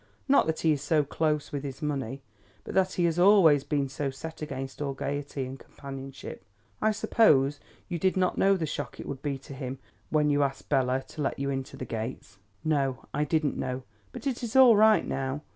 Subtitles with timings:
[0.27, 2.23] Not that he is so close with his money,
[2.63, 6.43] but that he has always been so set against all gaiety and companionship.
[6.81, 9.77] I suppose you did not know the shock it would be to him
[10.09, 13.05] when you asked Bela to let you into the gates." "No!
[13.13, 13.83] I didn't know.
[14.11, 15.41] But it is all right now.